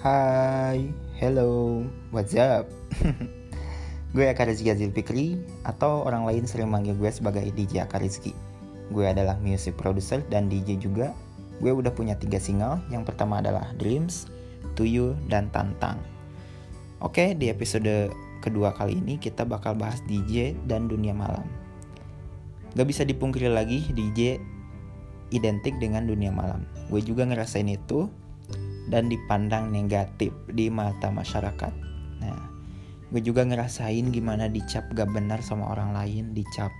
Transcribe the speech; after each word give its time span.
Hai, 0.00 0.88
hello, 1.20 1.84
what's 2.08 2.32
up? 2.32 2.64
gue 4.16 4.24
Aka 4.32 4.48
Rizky 4.48 4.72
Azil 4.72 4.88
Fikri 4.96 5.36
atau 5.60 6.08
orang 6.08 6.24
lain 6.24 6.48
sering 6.48 6.72
manggil 6.72 6.96
gue 6.96 7.12
sebagai 7.12 7.44
DJ 7.52 7.84
Aka 7.84 8.00
Rizky. 8.00 8.32
Gue 8.88 9.12
adalah 9.12 9.36
music 9.44 9.76
producer 9.76 10.24
dan 10.32 10.48
DJ 10.48 10.80
juga. 10.80 11.12
Gue 11.60 11.76
udah 11.76 11.92
punya 11.92 12.16
tiga 12.16 12.40
single. 12.40 12.80
Yang 12.88 13.12
pertama 13.12 13.44
adalah 13.44 13.76
Dreams, 13.76 14.24
To 14.80 14.88
You, 14.88 15.20
dan 15.28 15.52
Tantang. 15.52 16.00
Oke, 17.04 17.36
di 17.36 17.52
episode 17.52 18.08
kedua 18.40 18.72
kali 18.72 19.04
ini 19.04 19.20
kita 19.20 19.44
bakal 19.44 19.76
bahas 19.76 20.00
DJ 20.08 20.56
dan 20.64 20.88
dunia 20.88 21.12
malam. 21.12 21.44
Gak 22.72 22.88
bisa 22.88 23.04
dipungkiri 23.04 23.52
lagi 23.52 23.84
DJ 23.92 24.40
identik 25.28 25.76
dengan 25.76 26.08
dunia 26.08 26.32
malam. 26.32 26.64
Gue 26.88 27.04
juga 27.04 27.28
ngerasain 27.28 27.68
itu 27.68 28.08
dan 28.90 29.06
dipandang 29.06 29.70
negatif 29.70 30.34
di 30.50 30.66
mata 30.66 31.14
masyarakat. 31.14 31.72
Nah, 32.20 32.42
gue 33.14 33.22
juga 33.22 33.46
ngerasain 33.46 34.10
gimana 34.10 34.50
dicap 34.50 34.90
gak 34.90 35.14
benar 35.14 35.40
sama 35.46 35.70
orang 35.70 35.94
lain, 35.94 36.34
dicap 36.34 36.74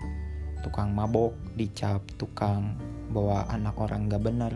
tukang 0.67 0.91
mabok, 0.91 1.33
dicap 1.55 2.03
tukang 2.19 2.75
bawa 3.15 3.47
anak 3.55 3.79
orang 3.79 4.11
gak 4.11 4.27
benar. 4.27 4.53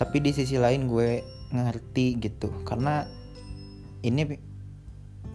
Tapi 0.00 0.24
di 0.24 0.32
sisi 0.32 0.56
lain 0.56 0.88
gue 0.88 1.20
ngerti 1.52 2.16
gitu, 2.18 2.48
karena 2.64 3.04
ini 4.00 4.24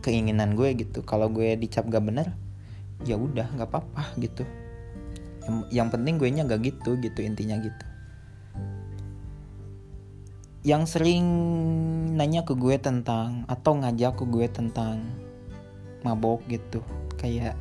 keinginan 0.01 0.57
gue 0.57 0.73
gitu. 0.73 1.05
Kalau 1.05 1.29
gue 1.29 1.53
dicap 1.53 1.85
gak 1.85 2.01
benar, 2.01 2.33
ya 3.05 3.13
udah 3.13 3.45
nggak 3.53 3.69
apa-apa 3.69 4.17
gitu. 4.17 4.41
Yang, 5.45 5.57
yang 5.69 5.87
penting 5.93 6.17
gue 6.17 6.29
nya 6.33 6.45
gak 6.49 6.61
gitu 6.65 6.97
gitu 7.01 7.21
intinya 7.25 7.57
gitu 7.61 7.90
yang 10.61 10.85
sering 10.85 11.25
nanya 12.13 12.45
ke 12.45 12.53
gue 12.53 12.77
tentang 12.77 13.49
atau 13.49 13.81
ngajak 13.81 14.13
ke 14.13 14.25
gue 14.29 14.45
tentang 14.45 15.01
mabok 16.05 16.45
gitu. 16.45 16.85
Kayak 17.17 17.57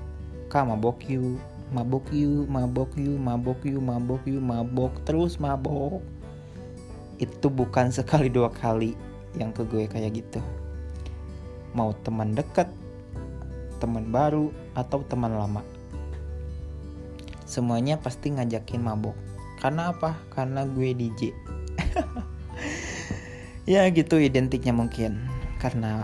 kak 0.52 0.68
mabok 0.68 1.00
yuk 1.08 1.40
mabok 1.72 2.12
yuk 2.12 2.44
mabok 2.44 2.92
yuk 3.00 3.16
mabok 3.16 3.60
yuk 3.64 3.80
mabok 3.80 4.22
yuk 4.28 4.44
mabok 4.44 4.92
terus 5.08 5.40
mabok. 5.40 6.04
Itu 7.16 7.48
bukan 7.48 7.88
sekali 7.96 8.28
dua 8.28 8.52
kali 8.52 8.92
yang 9.32 9.56
ke 9.56 9.64
gue 9.64 9.88
kayak 9.88 10.20
gitu. 10.20 10.44
Mau 11.72 11.96
teman 12.04 12.36
dekat 12.36 12.68
teman 13.80 14.12
baru 14.12 14.52
atau 14.76 15.00
teman 15.08 15.40
lama. 15.40 15.64
Semuanya 17.48 17.96
pasti 17.96 18.28
ngajakin 18.28 18.84
mabok. 18.84 19.16
Karena 19.56 19.88
apa? 19.88 20.20
Karena 20.28 20.68
gue 20.68 20.92
DJ 20.92 21.32
ya 23.70 23.86
gitu 23.94 24.18
identiknya 24.18 24.74
mungkin. 24.74 25.22
Karena 25.62 26.02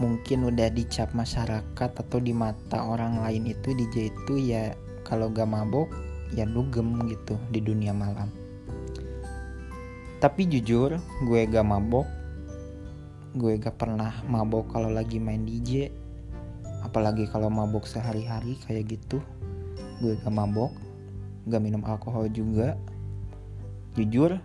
mungkin 0.00 0.48
udah 0.48 0.72
dicap 0.72 1.12
masyarakat 1.12 1.90
atau 1.92 2.18
di 2.18 2.32
mata 2.32 2.80
orang 2.80 3.20
lain 3.20 3.52
itu 3.52 3.76
DJ 3.76 4.08
itu 4.08 4.34
ya 4.40 4.72
kalau 5.04 5.28
gak 5.28 5.44
mabok 5.44 5.92
ya 6.32 6.48
dugem 6.48 6.96
gitu 7.12 7.36
di 7.52 7.60
dunia 7.60 7.92
malam. 7.92 8.32
Tapi 10.24 10.48
jujur 10.48 10.96
gue 11.28 11.40
gak 11.44 11.68
mabok. 11.68 12.08
Gue 13.36 13.60
gak 13.60 13.76
pernah 13.76 14.24
mabok 14.24 14.72
kalau 14.72 14.88
lagi 14.88 15.20
main 15.20 15.44
DJ 15.44 15.92
apalagi 16.80 17.28
kalau 17.28 17.52
mabok 17.52 17.84
sehari-hari 17.84 18.56
kayak 18.64 18.96
gitu 18.96 19.20
gue 20.00 20.16
gak 20.24 20.32
mabok. 20.32 20.72
Gak 21.52 21.60
minum 21.60 21.84
alkohol 21.84 22.32
juga. 22.32 22.80
Jujur 23.92 24.40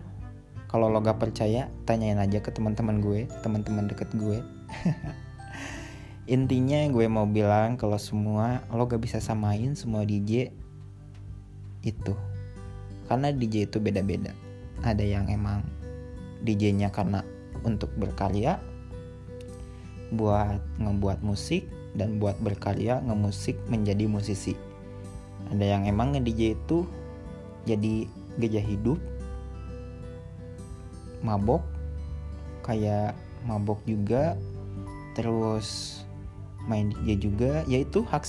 kalau 0.70 0.86
lo 0.86 1.02
gak 1.02 1.18
percaya 1.18 1.66
tanyain 1.82 2.22
aja 2.22 2.38
ke 2.38 2.54
teman-teman 2.54 3.02
gue 3.02 3.26
teman-teman 3.42 3.90
deket 3.90 4.06
gue. 4.14 4.38
Intinya 6.38 6.86
gue 6.86 7.10
mau 7.10 7.26
bilang 7.26 7.74
kalau 7.74 7.98
semua 7.98 8.62
lo 8.70 8.86
gak 8.86 9.02
bisa 9.02 9.18
samain 9.18 9.74
semua 9.74 10.06
DJ 10.06 10.54
itu. 11.82 12.14
Karena 13.10 13.34
DJ 13.34 13.66
itu 13.66 13.82
beda-beda. 13.82 14.30
Ada 14.86 15.02
yang 15.02 15.26
emang 15.26 15.66
DJ-nya 16.46 16.94
karena 16.94 17.26
untuk 17.66 17.90
berkarya 17.98 18.62
buat 20.14 20.62
ngebuat 20.78 21.26
musik 21.26 21.66
dan 21.98 22.22
buat 22.22 22.38
berkarya 22.38 23.02
ngemusik 23.02 23.58
menjadi 23.66 24.06
musisi. 24.06 24.54
Ada 25.50 25.66
yang 25.66 25.82
emang 25.90 26.14
nge-DJ 26.14 26.54
itu 26.54 26.86
jadi 27.66 28.06
gejah 28.38 28.62
hidup 28.62 29.02
mabok 31.20 31.64
kayak 32.64 33.16
mabok 33.44 33.80
juga 33.88 34.36
terus 35.16 36.00
main 36.68 36.92
DJ 36.92 37.08
juga. 37.20 37.52
Yaitu 37.66 38.04
hak 38.04 38.24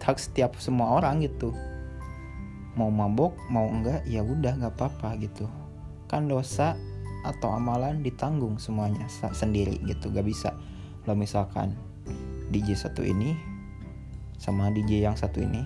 hak 0.00 0.18
setiap 0.20 0.56
semua 0.60 1.00
orang 1.00 1.24
gitu. 1.24 1.52
Mau 2.74 2.90
mabok 2.90 3.36
mau 3.48 3.68
enggak 3.70 4.02
ya 4.08 4.20
udah 4.24 4.58
nggak 4.58 4.74
apa-apa 4.76 5.16
gitu. 5.22 5.46
Kan 6.10 6.28
dosa 6.28 6.76
atau 7.24 7.56
amalan 7.56 8.04
ditanggung 8.04 8.60
semuanya 8.60 9.08
sendiri 9.32 9.80
gitu 9.88 10.12
gak 10.12 10.28
bisa. 10.28 10.52
Lo 11.08 11.16
misalkan 11.16 11.72
DJ 12.52 12.76
satu 12.76 13.00
ini 13.00 13.32
sama 14.36 14.68
DJ 14.68 15.08
yang 15.08 15.16
satu 15.16 15.40
ini 15.40 15.64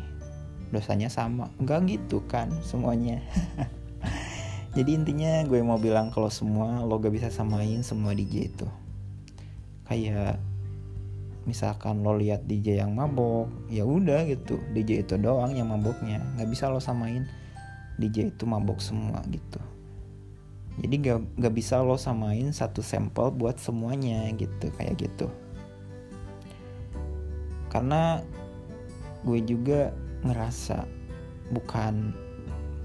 dosanya 0.71 1.11
sama. 1.11 1.51
Nggak 1.59 1.81
gitu 1.91 2.23
kan 2.31 2.53
semuanya 2.63 3.19
jadi 4.79 4.95
intinya 4.95 5.43
gue 5.43 5.59
mau 5.59 5.75
bilang 5.75 6.15
kalau 6.15 6.31
semua 6.31 6.87
lo 6.87 7.03
gak 7.03 7.11
bisa 7.11 7.35
samain 7.35 7.83
semua 7.83 8.15
DJ 8.15 8.47
itu. 8.47 8.71
Kayak 9.91 10.39
misalkan 11.51 12.07
lo 12.07 12.15
lihat 12.15 12.47
DJ 12.47 12.87
yang 12.87 12.95
mabok 12.95 13.51
ya 13.67 13.83
udah 13.83 14.23
gitu. 14.31 14.55
DJ 14.71 15.03
itu 15.03 15.19
doang 15.19 15.51
yang 15.59 15.75
maboknya. 15.75 16.23
Nggak 16.39 16.55
bisa 16.55 16.71
lo 16.71 16.79
samain 16.79 17.27
DJ 17.99 18.31
itu 18.31 18.47
mabok 18.47 18.79
semua 18.79 19.19
gitu. 19.27 19.59
Jadi 20.79 20.95
gak, 21.11 21.43
gak 21.43 21.55
bisa 21.59 21.83
lo 21.83 21.99
samain 21.99 22.55
satu 22.55 22.79
sampel 22.79 23.35
buat 23.35 23.59
semuanya 23.59 24.31
gitu 24.39 24.71
kayak 24.79 24.95
gitu. 24.95 25.27
Karena 27.67 28.23
gue 29.27 29.43
juga 29.43 29.91
ngerasa 30.23 30.87
bukan 31.51 32.15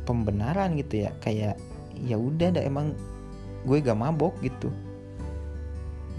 pembenaran 0.10 0.74
gitu 0.74 1.06
ya. 1.06 1.14
Kayak 1.22 1.62
ya 2.04 2.20
udah 2.20 2.52
dah 2.52 2.64
emang 2.64 2.92
gue 3.64 3.78
gak 3.80 3.96
mabok 3.96 4.36
gitu. 4.44 4.70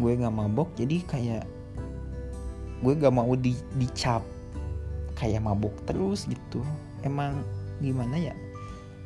Gue 0.01 0.17
gak 0.17 0.33
mabok 0.33 0.73
jadi 0.75 1.05
kayak 1.05 1.45
gue 2.81 2.93
gak 2.97 3.15
mau 3.15 3.33
di, 3.37 3.55
dicap 3.77 4.25
kayak 5.15 5.45
mabok 5.45 5.77
terus 5.85 6.25
gitu. 6.25 6.65
Emang 7.05 7.45
gimana 7.85 8.17
ya? 8.17 8.35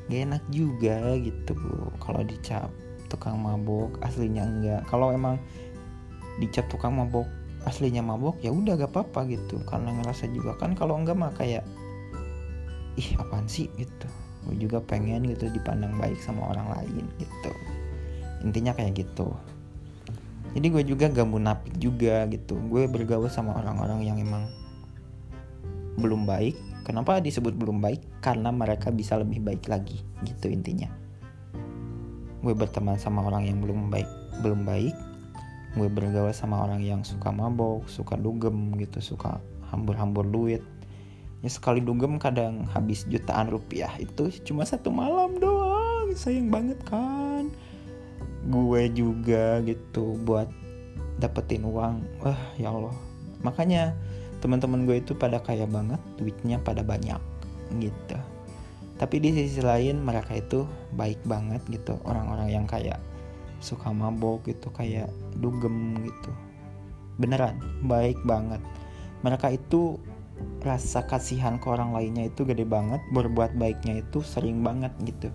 Gak 0.09 0.21
enak 0.31 0.45
juga 0.49 1.19
gitu 1.19 1.59
kalau 1.99 2.23
dicap 2.23 2.71
tukang 3.11 3.43
mabok 3.43 3.99
aslinya 4.07 4.47
enggak. 4.47 4.83
Kalau 4.87 5.11
emang 5.11 5.37
dicap 6.39 6.71
tukang 6.71 6.95
mabok 6.95 7.27
aslinya 7.67 8.01
mabok 8.01 8.39
ya 8.41 8.55
udah 8.55 8.79
gak 8.79 8.95
apa-apa 8.95 9.27
gitu. 9.35 9.59
Karena 9.67 9.93
ngerasa 9.99 10.31
juga 10.31 10.55
kan 10.57 10.79
kalau 10.79 10.95
enggak 10.95 11.19
mah 11.19 11.35
kayak 11.35 11.67
ih 12.95 13.15
apaan 13.19 13.51
sih? 13.51 13.67
gitu 13.75 14.07
gue 14.47 14.55
juga 14.69 14.79
pengen 14.79 15.27
gitu 15.27 15.51
dipandang 15.51 15.99
baik 15.99 16.21
sama 16.23 16.53
orang 16.55 16.69
lain 16.79 17.05
gitu. 17.19 17.53
Intinya 18.47 18.77
kayak 18.77 18.95
gitu. 18.95 19.35
Jadi 20.57 20.67
gue 20.73 20.83
juga 20.87 21.11
gak 21.13 21.29
munafik 21.29 21.75
juga 21.77 22.25
gitu. 22.31 22.57
Gue 22.71 22.89
bergaul 22.89 23.29
sama 23.29 23.59
orang-orang 23.59 24.07
yang 24.07 24.17
emang 24.17 24.49
belum 25.99 26.25
baik. 26.25 26.57
Kenapa 26.87 27.21
disebut 27.21 27.53
belum 27.53 27.85
baik? 27.85 28.25
Karena 28.25 28.49
mereka 28.49 28.89
bisa 28.89 29.21
lebih 29.21 29.45
baik 29.45 29.69
lagi 29.69 30.01
gitu 30.25 30.49
intinya. 30.49 30.89
Gue 32.41 32.55
berteman 32.55 32.97
sama 32.97 33.27
orang 33.27 33.45
yang 33.45 33.61
belum 33.61 33.93
baik 33.93 34.09
belum 34.41 34.65
baik. 34.65 34.95
Gue 35.77 35.91
bergaul 35.93 36.33
sama 36.33 36.65
orang 36.65 36.81
yang 36.81 37.05
suka 37.05 37.29
mabok 37.29 37.85
suka 37.91 38.17
dugem 38.17 38.73
gitu 38.81 39.05
suka 39.05 39.43
hambur-hambur 39.69 40.25
duit 40.25 40.65
ya 41.43 41.51
sekali 41.51 41.79
dugem 41.79 42.19
kadang 42.19 42.67
habis 42.75 43.07
jutaan 43.07 43.51
rupiah. 43.51 43.91
Itu 43.99 44.31
cuma 44.43 44.67
satu 44.67 44.91
malam 44.91 45.39
doang. 45.39 46.11
Sayang 46.15 46.51
banget 46.51 46.79
kan? 46.87 47.51
Gue 48.49 48.91
juga 48.91 49.63
gitu 49.63 50.19
buat 50.27 50.51
dapetin 51.23 51.67
uang. 51.67 52.03
Wah 52.23 52.41
ya 52.59 52.75
Allah. 52.75 52.97
Makanya 53.43 53.95
teman-teman 54.43 54.87
gue 54.87 55.03
itu 55.03 55.15
pada 55.15 55.39
kaya 55.43 55.67
banget 55.67 55.99
duitnya 56.19 56.59
pada 56.63 56.83
banyak 56.83 57.21
gitu. 57.79 58.19
Tapi 58.99 59.23
di 59.23 59.31
sisi 59.31 59.63
lain 59.63 60.03
mereka 60.03 60.35
itu 60.35 60.67
baik 60.99 61.23
banget 61.23 61.63
gitu. 61.71 62.03
Orang-orang 62.03 62.51
yang 62.51 62.67
kayak 62.67 62.99
suka 63.63 63.91
mabok 63.95 64.43
gitu 64.47 64.71
kayak 64.75 65.11
dugem 65.39 66.03
gitu. 66.03 66.31
Beneran 67.19 67.59
baik 67.87 68.19
banget. 68.27 68.63
Mereka 69.23 69.55
itu 69.55 69.99
rasa 70.59 71.07
kasihan 71.07 71.63
ke 71.63 71.67
orang 71.71 71.95
lainnya 71.95 72.27
itu 72.27 72.43
gede 72.43 72.67
banget 72.67 72.99
berbuat 73.15 73.55
baiknya 73.55 74.03
itu 74.03 74.23
sering 74.27 74.67
banget 74.67 74.91
gitu. 75.07 75.31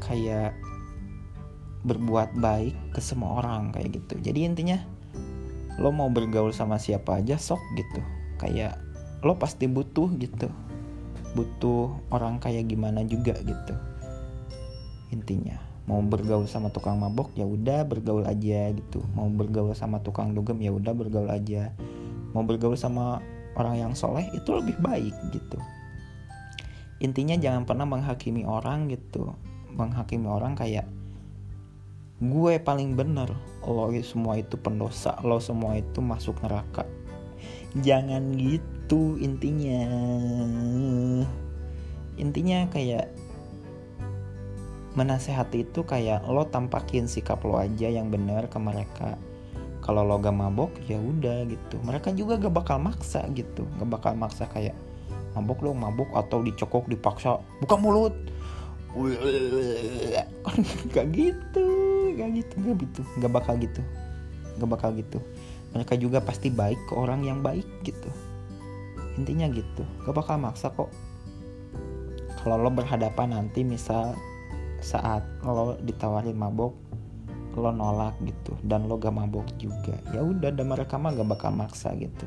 Kayak 0.00 0.56
berbuat 1.84 2.40
baik 2.40 2.96
ke 2.96 3.00
semua 3.04 3.44
orang 3.44 3.70
kayak 3.76 4.00
gitu. 4.00 4.16
Jadi 4.24 4.48
intinya 4.48 4.80
lo 5.76 5.92
mau 5.92 6.08
bergaul 6.08 6.54
sama 6.56 6.80
siapa 6.80 7.20
aja 7.20 7.36
sok 7.36 7.60
gitu. 7.76 8.00
Kayak 8.40 8.80
lo 9.20 9.36
pasti 9.36 9.68
butuh 9.68 10.08
gitu. 10.16 10.48
Butuh 11.36 11.92
orang 12.08 12.40
kayak 12.40 12.72
gimana 12.72 13.04
juga 13.04 13.36
gitu. 13.44 13.74
Intinya 15.12 15.60
mau 15.84 16.00
bergaul 16.00 16.48
sama 16.48 16.72
tukang 16.72 16.96
mabok 16.96 17.36
ya 17.36 17.44
udah 17.44 17.84
bergaul 17.84 18.24
aja 18.24 18.72
gitu. 18.72 19.04
Mau 19.12 19.28
bergaul 19.28 19.76
sama 19.76 20.00
tukang 20.00 20.32
dugem 20.32 20.56
ya 20.64 20.72
udah 20.72 20.96
bergaul 20.96 21.28
aja. 21.28 21.76
Mau 22.32 22.42
bergaul 22.48 22.80
sama 22.80 23.20
orang 23.54 23.76
yang 23.78 23.92
soleh 23.94 24.26
itu 24.34 24.50
lebih 24.54 24.76
baik 24.82 25.14
gitu. 25.30 25.58
Intinya 27.02 27.36
jangan 27.36 27.66
pernah 27.66 27.86
menghakimi 27.86 28.46
orang 28.46 28.90
gitu. 28.90 29.34
Menghakimi 29.74 30.26
orang 30.30 30.54
kayak 30.54 30.86
gue 32.22 32.54
paling 32.62 32.94
bener 32.94 33.28
lo 33.66 33.90
semua 34.06 34.38
itu 34.38 34.54
pendosa 34.54 35.18
lo 35.26 35.42
semua 35.42 35.76
itu 35.76 35.98
masuk 35.98 36.38
neraka. 36.40 36.86
Jangan 37.82 38.38
gitu 38.38 39.18
intinya. 39.18 39.82
Intinya 42.14 42.70
kayak 42.70 43.10
menasehati 44.94 45.66
itu 45.66 45.82
kayak 45.82 46.22
lo 46.30 46.46
tampakin 46.46 47.10
sikap 47.10 47.42
lo 47.42 47.58
aja 47.58 47.90
yang 47.90 48.14
benar 48.14 48.46
ke 48.46 48.58
mereka 48.62 49.18
kalau 49.84 50.00
lo 50.00 50.16
gak 50.16 50.32
mabok 50.32 50.72
ya 50.88 50.96
udah 50.96 51.44
gitu. 51.44 51.76
Mereka 51.84 52.16
juga 52.16 52.40
gak 52.40 52.56
bakal 52.56 52.80
maksa 52.80 53.20
gitu. 53.36 53.68
Gak 53.76 53.90
bakal 53.92 54.16
maksa 54.16 54.48
kayak 54.48 54.72
mabok 55.36 55.60
lo 55.60 55.76
mabok 55.76 56.08
atau 56.16 56.40
dicokok 56.40 56.88
dipaksa 56.88 57.36
buka 57.60 57.76
mulut. 57.76 58.16
Gak 60.94 61.06
gitu 61.12 61.66
gak 62.14 62.30
gitu 62.30 62.54
gak 62.62 62.78
gitu 62.78 63.02
gak 63.18 63.32
bakal 63.34 63.58
gitu 63.58 63.82
gak 64.54 64.70
bakal 64.70 64.94
gitu. 64.94 65.18
Mereka 65.74 65.98
juga 65.98 66.22
pasti 66.22 66.54
baik 66.54 66.78
ke 66.86 66.94
orang 66.94 67.26
yang 67.26 67.42
baik 67.42 67.66
gitu. 67.82 68.06
Intinya 69.18 69.50
gitu 69.50 69.82
gak 70.06 70.14
bakal 70.14 70.38
maksa 70.38 70.70
kok. 70.70 70.94
Kalau 72.38 72.60
lo 72.60 72.70
berhadapan 72.70 73.34
nanti 73.34 73.66
misal 73.66 74.14
saat 74.78 75.26
lo 75.42 75.74
ditawarin 75.82 76.38
mabok 76.38 76.76
lo 77.56 77.70
nolak 77.70 78.18
gitu 78.22 78.54
dan 78.66 78.86
lo 78.90 78.98
gak 78.98 79.14
mabok 79.14 79.46
juga. 79.58 79.98
Ya 80.10 80.22
udah 80.22 80.50
dan 80.50 80.66
mereka 80.66 80.98
mah 80.98 81.14
gak 81.14 81.28
bakal 81.28 81.50
maksa 81.54 81.94
gitu. 81.94 82.26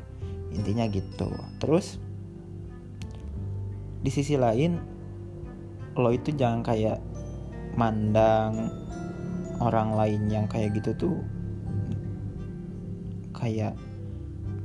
Intinya 0.52 0.88
gitu. 0.88 1.28
Terus 1.60 2.00
di 3.98 4.10
sisi 4.14 4.38
lain 4.38 4.78
lo 5.98 6.14
itu 6.14 6.30
jangan 6.30 6.62
kayak 6.62 7.02
mandang 7.74 8.70
orang 9.58 9.94
lain 9.98 10.30
yang 10.30 10.46
kayak 10.46 10.78
gitu 10.78 10.94
tuh 10.94 11.16
kayak 13.34 13.74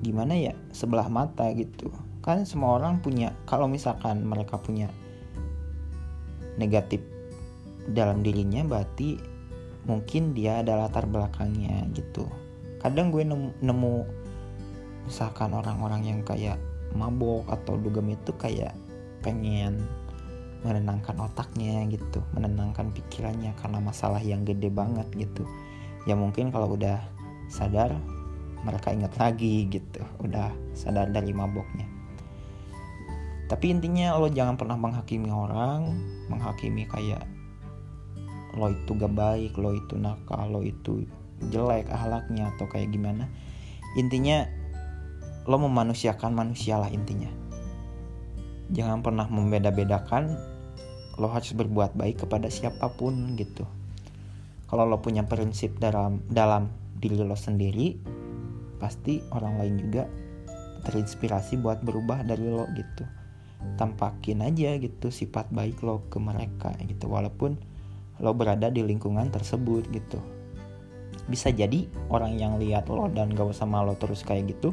gimana 0.05 0.37
ya 0.37 0.53
sebelah 0.69 1.09
mata 1.09 1.49
gitu. 1.53 1.89
Kan 2.23 2.47
semua 2.47 2.79
orang 2.79 3.03
punya 3.03 3.35
kalau 3.49 3.67
misalkan 3.67 4.23
mereka 4.23 4.55
punya 4.61 4.87
negatif 6.55 7.01
dalam 7.89 8.23
dirinya 8.23 8.63
berarti 8.63 9.32
mungkin 9.83 10.31
dia 10.31 10.63
ada 10.63 10.79
latar 10.79 11.07
belakangnya 11.07 11.87
gitu. 11.91 12.27
Kadang 12.79 13.11
gue 13.11 13.23
nemu, 13.23 13.59
nemu 13.63 13.95
misalkan 15.07 15.51
orang-orang 15.51 16.03
yang 16.07 16.19
kayak 16.23 16.59
mabok 16.95 17.43
atau 17.51 17.75
dugem 17.75 18.15
itu 18.15 18.31
kayak 18.39 18.71
pengen 19.23 19.83
menenangkan 20.63 21.19
otaknya 21.19 21.83
gitu 21.91 22.23
menenangkan 22.31 22.87
pikirannya 22.95 23.51
karena 23.59 23.83
masalah 23.83 24.23
yang 24.23 24.47
gede 24.47 24.71
banget 24.71 25.07
gitu. 25.15 25.43
Ya 26.07 26.15
mungkin 26.15 26.51
kalau 26.51 26.75
udah 26.75 27.03
sadar 27.51 27.95
mereka 28.63 28.95
ingat 28.95 29.11
lagi 29.19 29.67
gitu 29.67 29.99
udah 30.23 30.55
sadar 30.71 31.11
dari 31.11 31.35
maboknya. 31.35 31.87
Tapi 33.51 33.75
intinya 33.75 34.15
lo 34.15 34.31
jangan 34.31 34.55
pernah 34.55 34.79
menghakimi 34.79 35.27
orang 35.27 35.99
menghakimi 36.31 36.87
kayak 36.87 37.27
lo 38.53 38.69
itu 38.69 38.93
gak 38.93 39.13
baik 39.13 39.57
lo 39.57 39.73
itu 39.73 39.97
nakal 39.97 40.53
lo 40.53 40.61
itu 40.61 41.05
jelek 41.51 41.89
ahlaknya 41.89 42.53
atau 42.55 42.69
kayak 42.69 42.93
gimana. 42.93 43.27
Intinya 43.99 44.47
lo 45.49 45.59
memanusiakan 45.59 46.31
manusia 46.31 46.79
lah 46.79 46.87
intinya. 46.87 47.29
Jangan 48.71 49.03
pernah 49.03 49.27
membeda-bedakan 49.27 50.37
lo 51.19 51.29
harus 51.29 51.53
berbuat 51.53 51.93
baik 51.93 52.25
kepada 52.25 52.47
siapa 52.49 52.89
pun 52.95 53.35
gitu. 53.37 53.67
Kalau 54.65 54.89
lo 54.89 54.97
punya 55.03 55.27
prinsip 55.27 55.77
dalam 55.77 56.25
dalam 56.31 56.71
diri 56.97 57.21
lo 57.21 57.37
sendiri 57.37 57.99
pasti 58.81 59.21
orang 59.35 59.61
lain 59.61 59.75
juga 59.77 60.03
terinspirasi 60.87 61.61
buat 61.61 61.85
berubah 61.85 62.25
dari 62.25 62.49
lo 62.49 62.65
gitu. 62.73 63.05
Tampakin 63.77 64.43
aja 64.43 64.75
gitu 64.79 65.13
sifat 65.13 65.53
baik 65.53 65.83
lo 65.85 66.03
ke 66.09 66.17
mereka 66.17 66.73
gitu 66.83 67.07
walaupun 67.07 67.55
lo 68.23 68.31
berada 68.31 68.71
di 68.71 68.79
lingkungan 68.79 69.27
tersebut 69.27 69.91
gitu. 69.91 70.23
Bisa 71.27 71.51
jadi 71.51 71.87
orang 72.07 72.39
yang 72.39 72.55
lihat 72.55 72.87
lo 72.87 73.11
dan 73.11 73.35
gak 73.35 73.51
sama 73.51 73.83
lo 73.83 73.99
terus 73.99 74.23
kayak 74.23 74.55
gitu 74.55 74.71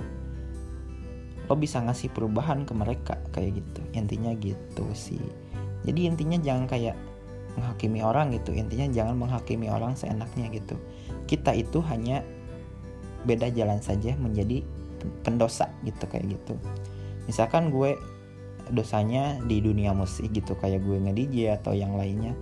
lo 1.50 1.58
bisa 1.58 1.82
ngasih 1.82 2.14
perubahan 2.14 2.62
ke 2.62 2.70
mereka 2.79 3.19
kayak 3.35 3.58
gitu. 3.58 3.82
Intinya 3.99 4.31
gitu 4.38 4.87
sih. 4.94 5.19
Jadi 5.82 6.06
intinya 6.06 6.38
jangan 6.38 6.70
kayak 6.70 6.94
menghakimi 7.58 8.06
orang 8.06 8.31
gitu. 8.38 8.55
Intinya 8.55 8.87
jangan 8.87 9.19
menghakimi 9.19 9.67
orang 9.67 9.99
seenaknya 9.99 10.46
gitu. 10.55 10.79
Kita 11.26 11.50
itu 11.50 11.82
hanya 11.91 12.23
beda 13.26 13.50
jalan 13.50 13.82
saja 13.82 14.14
menjadi 14.14 14.62
pendosa 15.26 15.67
gitu 15.82 16.06
kayak 16.06 16.38
gitu. 16.38 16.55
Misalkan 17.26 17.75
gue 17.75 17.99
dosanya 18.70 19.43
di 19.43 19.58
dunia 19.58 19.91
musik 19.91 20.31
gitu 20.31 20.55
kayak 20.55 20.87
gue 20.87 21.03
nge-DJ 21.03 21.58
atau 21.58 21.75
yang 21.75 21.99
lainnya 21.99 22.38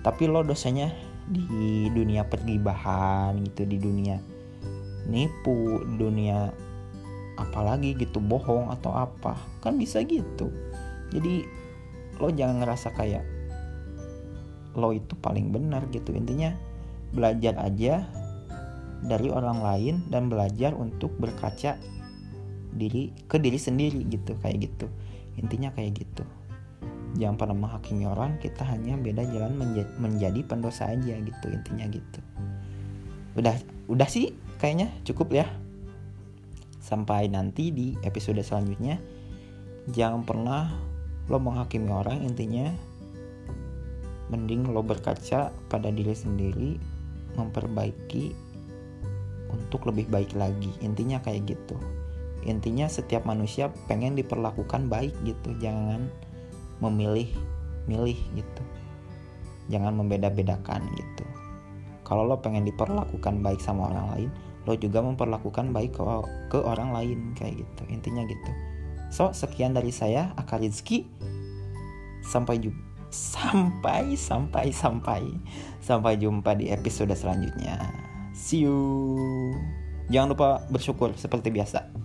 tapi 0.00 0.28
lo 0.28 0.40
dosanya 0.40 0.92
di 1.30 1.86
dunia 1.92 2.26
pergibahan 2.26 3.38
gitu 3.46 3.62
di 3.62 3.78
dunia 3.78 4.18
nipu 5.10 5.82
dunia 5.98 6.50
apalagi 7.40 7.96
gitu 7.96 8.20
bohong 8.20 8.68
atau 8.70 8.92
apa. 8.92 9.34
Kan 9.64 9.80
bisa 9.80 10.04
gitu. 10.04 10.52
Jadi 11.10 11.44
lo 12.20 12.28
jangan 12.30 12.60
ngerasa 12.62 12.92
kayak 12.92 13.24
lo 14.76 14.92
itu 14.92 15.16
paling 15.18 15.50
benar 15.50 15.88
gitu. 15.90 16.12
Intinya 16.12 16.52
belajar 17.10 17.58
aja 17.58 18.06
dari 19.00 19.32
orang 19.32 19.64
lain 19.64 19.94
dan 20.12 20.28
belajar 20.28 20.76
untuk 20.76 21.10
berkaca 21.16 21.80
diri 22.70 23.10
ke 23.26 23.40
diri 23.40 23.58
sendiri 23.58 24.04
gitu 24.06 24.36
kayak 24.44 24.70
gitu. 24.70 24.86
Intinya 25.40 25.72
kayak 25.72 26.04
gitu 26.04 26.22
jangan 27.18 27.36
pernah 27.38 27.56
menghakimi 27.58 28.06
orang 28.06 28.38
kita 28.38 28.62
hanya 28.62 28.94
beda 28.94 29.26
jalan 29.26 29.58
menja 29.58 29.82
menjadi 29.98 30.40
pendosa 30.46 30.94
aja 30.94 31.14
gitu 31.18 31.46
intinya 31.50 31.86
gitu. 31.90 32.20
Udah 33.34 33.56
udah 33.90 34.08
sih 34.10 34.34
kayaknya 34.62 34.94
cukup 35.02 35.42
ya. 35.42 35.46
Sampai 36.78 37.30
nanti 37.30 37.74
di 37.74 37.94
episode 38.06 38.42
selanjutnya. 38.42 38.98
Jangan 39.90 40.22
pernah 40.22 40.70
lo 41.26 41.38
menghakimi 41.38 41.90
orang 41.90 42.22
intinya 42.26 42.70
mending 44.30 44.70
lo 44.70 44.82
berkaca 44.86 45.50
pada 45.66 45.88
diri 45.90 46.14
sendiri 46.14 46.78
memperbaiki 47.34 48.34
untuk 49.50 49.90
lebih 49.90 50.06
baik 50.10 50.34
lagi. 50.38 50.70
Intinya 50.82 51.18
kayak 51.18 51.58
gitu. 51.58 51.74
Intinya 52.46 52.86
setiap 52.86 53.26
manusia 53.26 53.68
pengen 53.90 54.16
diperlakukan 54.16 54.86
baik 54.86 55.12
gitu 55.26 55.52
jangan 55.60 56.08
memilih 56.80 57.28
milih 57.88 58.18
gitu. 58.34 58.62
Jangan 59.70 59.94
membeda-bedakan 59.96 60.84
gitu. 60.96 61.24
Kalau 62.02 62.26
lo 62.26 62.42
pengen 62.42 62.66
diperlakukan 62.66 63.38
baik 63.40 63.62
sama 63.62 63.92
orang 63.92 64.08
lain 64.16 64.30
lo 64.68 64.76
juga 64.76 65.00
memperlakukan 65.00 65.72
baik 65.72 65.96
ke, 65.96 66.02
ke 66.52 66.58
orang 66.60 66.92
lain 66.92 67.32
kayak 67.32 67.64
gitu. 67.64 67.82
Intinya 67.88 68.22
gitu. 68.28 68.52
So 69.08 69.32
sekian 69.32 69.72
dari 69.72 69.90
saya 69.90 70.36
Akarizki 70.36 71.08
sampai 72.20 72.60
jumpa 72.60 72.88
sampai 73.10 74.14
sampai 74.14 74.70
sampai 74.70 75.22
sampai 75.82 76.12
jumpa 76.14 76.54
di 76.54 76.70
episode 76.70 77.10
selanjutnya. 77.10 77.90
See 78.30 78.62
you. 78.62 78.78
Jangan 80.10 80.34
lupa 80.34 80.48
bersyukur 80.70 81.14
seperti 81.18 81.50
biasa 81.50 81.99